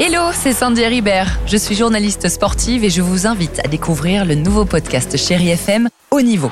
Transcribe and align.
Hello, 0.00 0.30
c'est 0.32 0.52
Sandy 0.52 0.84
Ribert. 0.84 1.38
Je 1.46 1.56
suis 1.56 1.74
journaliste 1.74 2.28
sportive 2.28 2.84
et 2.84 2.90
je 2.90 3.02
vous 3.02 3.26
invite 3.26 3.60
à 3.64 3.68
découvrir 3.68 4.24
le 4.24 4.34
nouveau 4.34 4.64
podcast 4.64 5.16
Chéri 5.16 5.50
FM 5.50 5.88
Haut 6.10 6.20
Niveau. 6.22 6.50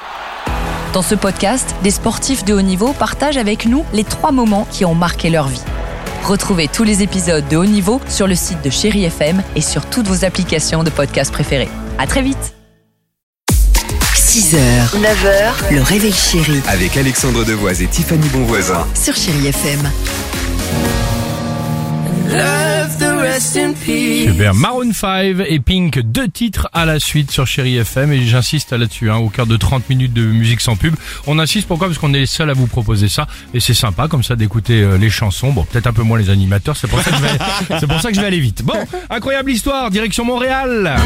Dans 0.92 1.02
ce 1.02 1.14
podcast, 1.14 1.74
des 1.82 1.90
sportifs 1.90 2.44
de 2.44 2.54
haut 2.54 2.62
niveau 2.62 2.92
partagent 2.92 3.36
avec 3.36 3.66
nous 3.66 3.84
les 3.92 4.04
trois 4.04 4.32
moments 4.32 4.66
qui 4.70 4.84
ont 4.84 4.94
marqué 4.94 5.30
leur 5.30 5.48
vie. 5.48 5.62
Retrouvez 6.24 6.68
tous 6.68 6.84
les 6.84 7.02
épisodes 7.02 7.46
de 7.48 7.56
Haut 7.56 7.64
Niveau 7.64 8.00
sur 8.08 8.26
le 8.26 8.34
site 8.34 8.62
de 8.62 8.70
Chéri 8.70 9.04
FM 9.04 9.42
et 9.56 9.60
sur 9.62 9.86
toutes 9.86 10.06
vos 10.06 10.24
applications 10.24 10.84
de 10.84 10.90
podcast 10.90 11.32
préférées. 11.32 11.68
À 11.98 12.06
très 12.06 12.22
vite. 12.22 12.54
6h, 14.14 14.56
9h, 15.00 15.74
le 15.74 15.82
réveil 15.82 16.12
chéri 16.12 16.60
Avec 16.68 16.96
Alexandre 16.96 17.44
Devoise 17.44 17.82
et 17.82 17.86
Tiffany 17.86 18.28
Bonvoisin. 18.28 18.86
sur 18.94 19.14
Chéri 19.16 19.46
FM. 19.48 19.90
Super. 23.40 24.54
Maroon 24.54 24.92
5 24.92 25.36
et 25.48 25.60
Pink, 25.60 25.98
deux 26.00 26.28
titres 26.28 26.68
à 26.74 26.84
la 26.84 27.00
suite 27.00 27.30
sur 27.30 27.46
Chéri 27.46 27.78
FM 27.78 28.12
et 28.12 28.26
j'insiste 28.26 28.72
là-dessus, 28.72 29.10
hein, 29.10 29.16
au 29.16 29.30
quart 29.30 29.46
de 29.46 29.56
30 29.56 29.88
minutes 29.88 30.12
de 30.12 30.26
musique 30.26 30.60
sans 30.60 30.76
pub. 30.76 30.94
On 31.26 31.38
insiste 31.38 31.66
pourquoi? 31.66 31.86
Parce 31.86 31.98
qu'on 31.98 32.12
est 32.12 32.18
les 32.18 32.26
seuls 32.26 32.50
à 32.50 32.52
vous 32.52 32.66
proposer 32.66 33.08
ça 33.08 33.26
et 33.54 33.60
c'est 33.60 33.72
sympa 33.72 34.08
comme 34.08 34.22
ça 34.22 34.36
d'écouter 34.36 34.82
euh, 34.82 34.98
les 34.98 35.08
chansons. 35.08 35.52
Bon, 35.52 35.64
peut-être 35.64 35.86
un 35.86 35.94
peu 35.94 36.02
moins 36.02 36.18
les 36.18 36.28
animateurs, 36.28 36.76
c'est 36.76 36.86
pour 36.86 37.00
ça 37.00 37.12
que 37.12 37.16
je 37.16 37.22
vais, 37.22 37.78
c'est 37.80 37.86
pour 37.86 38.00
ça 38.02 38.10
que 38.10 38.14
je 38.14 38.20
vais 38.20 38.26
aller 38.26 38.40
vite. 38.40 38.62
Bon, 38.62 38.76
incroyable 39.08 39.50
histoire, 39.50 39.90
direction 39.90 40.26
Montréal. 40.26 40.96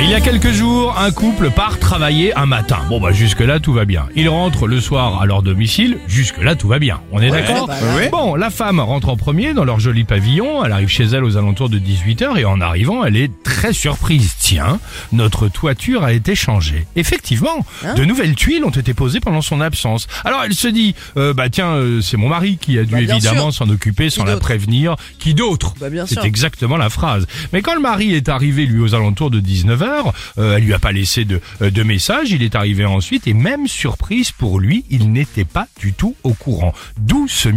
Il 0.00 0.10
y 0.10 0.14
a 0.14 0.20
quelques 0.20 0.50
jours, 0.50 0.98
un 0.98 1.10
couple 1.12 1.50
part 1.50 1.78
travailler 1.78 2.34
un 2.34 2.46
matin. 2.46 2.78
Bon 2.88 3.00
bah 3.00 3.12
jusque 3.12 3.40
là 3.40 3.60
tout 3.60 3.72
va 3.72 3.84
bien. 3.84 4.06
Ils 4.16 4.28
rentrent 4.28 4.66
le 4.66 4.80
soir 4.80 5.20
à 5.20 5.26
leur 5.26 5.42
domicile. 5.42 5.98
Jusque 6.08 6.42
là 6.42 6.56
tout 6.56 6.66
va 6.66 6.78
bien. 6.78 7.00
On 7.12 7.20
est 7.20 7.30
d'accord? 7.30 7.70
Bon, 8.10 8.34
la 8.34 8.50
femme 8.50 8.80
rentre 8.80 9.08
en 9.10 9.16
premier 9.16 9.54
dans 9.54 9.64
leur 9.64 9.78
joli 9.80 10.04
pavillon. 10.04 10.51
Elle 10.64 10.72
arrive 10.72 10.88
chez 10.88 11.04
elle 11.04 11.24
aux 11.24 11.36
alentours 11.36 11.68
de 11.68 11.78
18h 11.78 12.36
et 12.38 12.44
en 12.44 12.60
arrivant, 12.60 13.04
elle 13.04 13.16
est 13.16 13.30
très 13.42 13.72
surprise. 13.72 14.34
Tiens, 14.38 14.78
notre 15.12 15.48
toiture 15.48 16.04
a 16.04 16.12
été 16.12 16.34
changée. 16.34 16.86
Effectivement, 16.96 17.64
de 17.96 18.04
nouvelles 18.04 18.34
tuiles 18.34 18.64
ont 18.64 18.70
été 18.70 18.92
posées 18.94 19.20
pendant 19.20 19.40
son 19.42 19.60
absence. 19.60 20.06
Alors 20.24 20.42
elle 20.44 20.54
se 20.54 20.68
dit, 20.68 20.94
euh, 21.16 21.32
bah 21.32 21.48
tiens, 21.48 21.72
euh, 21.72 22.00
c'est 22.00 22.16
mon 22.16 22.28
mari 22.28 22.58
qui 22.60 22.78
a 22.78 22.84
dû 22.84 22.92
Bah, 22.92 23.00
évidemment 23.00 23.50
s'en 23.50 23.68
occuper 23.70 24.10
sans 24.10 24.24
la 24.24 24.36
prévenir. 24.36 24.96
Qui 25.18 25.34
d'autre 25.34 25.74
Bah, 25.80 25.86
C'est 26.06 26.24
exactement 26.24 26.76
la 26.76 26.90
phrase. 26.90 27.26
Mais 27.52 27.62
quand 27.62 27.74
le 27.74 27.80
mari 27.80 28.14
est 28.14 28.28
arrivé 28.28 28.66
lui 28.66 28.80
aux 28.80 28.94
alentours 28.94 29.30
de 29.30 29.40
19h, 29.40 30.12
euh, 30.38 30.56
elle 30.56 30.64
lui 30.64 30.74
a 30.74 30.78
pas 30.78 30.92
laissé 30.92 31.24
de, 31.24 31.40
euh, 31.62 31.70
de 31.70 31.82
message, 31.82 32.30
il 32.30 32.42
est 32.42 32.54
arrivé 32.54 32.84
ensuite 32.84 33.26
et 33.26 33.34
même 33.34 33.66
surprise 33.68 34.32
pour 34.32 34.60
lui, 34.60 34.84
il 34.90 35.12
n'était 35.12 35.44
pas 35.44 35.66
du 35.80 35.92
tout 35.92 36.14
au 36.24 36.34
courant. 36.34 36.74
D'où 36.98 37.26
ce, 37.28 37.48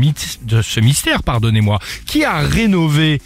ce 0.62 0.80
mystère, 0.80 1.24
pardonnez-moi, 1.24 1.80
qui 2.06 2.24
a 2.24 2.40
rénové 2.40 2.85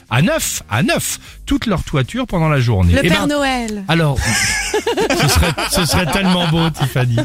à 0.09 0.21
neuf, 0.21 0.63
à 0.69 0.83
neuf, 0.83 1.19
toute 1.45 1.65
leur 1.65 1.83
toiture 1.83 2.27
pendant 2.27 2.49
la 2.49 2.59
journée. 2.59 2.93
Le 2.93 2.99
Eh 3.03 3.09
Père 3.09 3.27
ben, 3.27 3.35
Noël. 3.35 3.83
alors, 3.88 4.17
ce 5.21 5.27
serait, 5.27 5.53
ce 5.71 5.85
serait 5.85 6.05
tellement 6.11 6.47
beau, 6.47 6.69
Tiffany. 6.69 7.17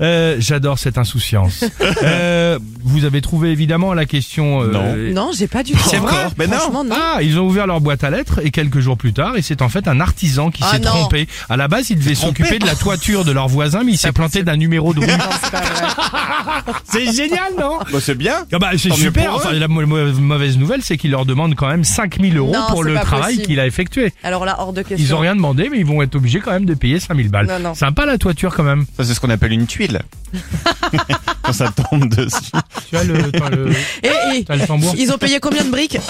Euh, 0.00 0.36
J'adore 0.38 0.78
cette 0.78 0.98
insouciance. 0.98 1.64
Euh, 2.04 2.58
vous 2.84 3.04
avez 3.04 3.20
trouvé 3.20 3.50
évidemment 3.50 3.94
la 3.94 4.06
question. 4.06 4.62
euh, 4.62 5.12
Non, 5.12 5.30
j'ai 5.36 5.46
pas 5.46 5.62
du 5.62 5.72
tout. 5.72 5.78
C'est 5.88 5.98
vrai 5.98 6.26
Ben 6.36 6.50
Franchement, 6.50 6.82
non. 6.84 6.96
Ah, 6.98 7.22
ils 7.22 7.38
ont 7.38 7.46
ouvert 7.46 7.66
leur 7.66 7.80
boîte 7.80 8.02
à 8.02 8.10
lettres 8.10 8.40
et 8.44 8.50
quelques 8.50 8.80
jours 8.80 8.96
plus 8.96 9.12
tard, 9.12 9.36
et 9.36 9.42
c'est 9.42 9.62
en 9.62 9.68
fait 9.68 9.86
un 9.88 10.00
artisan 10.00 10.50
qui 10.50 10.62
Ah 10.64 10.72
s'est 10.72 10.78
non. 10.80 10.90
trompé. 10.90 11.28
À 11.48 11.56
la 11.56 11.68
base, 11.68 11.90
il 11.90 11.98
devait 11.98 12.14
s'occuper 12.14 12.58
de 12.58 12.66
la 12.66 12.74
toiture 12.74 13.24
de 13.24 13.30
leur 13.32 13.46
voisin, 13.48 13.82
mais 13.84 13.92
il 13.92 13.98
s'est 13.98 14.12
planté 14.12 14.42
d'un 14.42 14.56
numéro 14.56 14.92
de 14.94 15.00
rue. 15.06 15.06
c'est 16.84 17.12
génial, 17.12 17.52
non? 17.58 17.78
Bah, 17.92 17.98
c'est 18.00 18.16
bien. 18.16 18.44
Ah 18.52 18.58
bah, 18.58 18.70
c'est 18.76 18.92
super. 18.92 19.34
Enfin, 19.34 19.52
la 19.52 19.68
mau- 19.68 19.86
mau- 19.86 20.12
mauvaise 20.12 20.58
nouvelle, 20.58 20.82
c'est 20.82 20.96
qu'il 20.96 21.10
leur 21.12 21.24
demande 21.26 21.54
quand 21.54 21.68
même 21.68 21.84
5000 21.84 22.36
euros 22.36 22.52
Non, 22.52 22.66
pour 22.68 22.84
le 22.84 22.94
travail 22.94 23.42
qu'il 23.42 23.60
a 23.60 23.66
effectué. 23.66 24.12
Alors 24.22 24.44
là, 24.44 24.56
hors 24.58 24.72
de 24.72 24.82
question. 24.82 24.96
Ils 25.06 25.14
ont 25.14 25.18
rien 25.18 25.34
demandé, 25.36 25.68
mais 25.70 25.78
ils 25.78 25.86
vont 25.86 26.02
être 26.02 26.14
obligés 26.16 26.40
quand 26.40 26.52
même 26.52 26.64
de 26.66 26.74
payer 26.74 26.98
5000 27.00 27.28
balles. 27.30 27.46
Non, 27.46 27.58
non. 27.58 27.74
Sympa 27.74 28.06
la 28.06 28.18
toiture 28.18 28.54
quand 28.54 28.62
même. 28.64 28.84
Ça, 28.96 29.04
c'est 29.04 29.14
ce 29.14 29.20
qu'on 29.20 29.30
appelle 29.30 29.52
une 29.52 29.66
tuile. 29.66 29.91
Quand 31.42 31.52
ça 31.52 31.68
tombe 31.70 32.08
dessus. 32.08 32.50
Tu 32.88 32.96
as 32.96 33.04
le, 33.04 33.30
t'as 33.32 33.50
le, 33.50 33.70
Et, 34.02 34.36
et- 34.38 34.44
t'as 34.44 34.56
le 34.56 34.66
tambour. 34.66 34.94
ils 34.96 35.12
ont 35.12 35.18
payé 35.18 35.40
combien 35.40 35.64
de 35.64 35.70
briques 35.70 35.98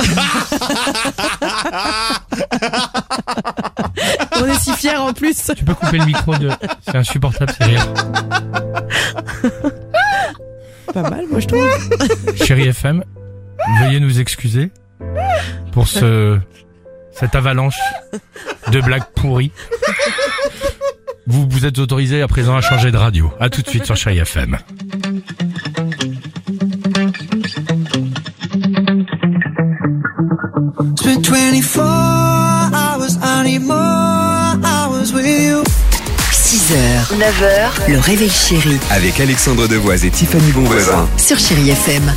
On 4.41 4.47
est 4.47 4.59
si 4.59 4.73
fiers 4.75 4.97
en 4.97 5.13
plus. 5.13 5.51
Tu 5.57 5.65
peux 5.65 5.75
couper 5.75 5.99
le 5.99 6.07
micro 6.07 6.35
de, 6.37 6.51
c'est 6.87 6.97
insupportable, 6.97 7.53
c'est 7.59 7.65
rire. 7.65 7.87
Pas 10.93 11.03
mal, 11.09 11.25
moi 11.31 11.41
je 11.41 11.47
trouve. 11.47 11.69
Chérie 12.45 12.69
FM, 12.69 13.05
veuillez 13.81 14.01
nous 14.01 14.21
excuser 14.21 14.71
pour 15.73 15.89
ce 15.89 16.39
cette 17.13 17.35
avalanche 17.35 17.79
de 18.71 18.81
blagues 18.81 19.05
pourries. 19.15 19.53
Vous 21.27 21.47
vous 21.49 21.67
êtes 21.67 21.79
autorisé 21.79 22.23
à 22.23 22.29
présent 22.29 22.57
à 22.57 22.61
changer 22.61 22.91
de 22.91 22.97
radio. 22.97 23.31
À 23.41 23.49
tout 23.49 23.63
de 23.63 23.69
suite 23.69 23.85
sur 23.85 23.97
Chérie 23.97 24.19
FM. 24.19 24.59
Spent 30.97 31.29
24 31.29 32.73
hours, 32.73 33.17
I 33.23 33.43
need 33.45 33.63
more 33.63 34.57
hours 34.65 35.13
with 35.13 35.27
you. 35.27 35.63
6h, 36.31 37.17
9h, 37.19 37.91
le 37.91 37.99
réveil 37.99 38.31
chéri 38.31 38.79
Avec 38.91 39.19
Alexandre 39.21 39.67
Devoise 39.69 40.05
et 40.05 40.11
Tiffany 40.11 40.53
Bonvoisin. 40.53 41.09
sur 41.17 41.39
Chéri 41.39 41.71
FM. 41.71 42.13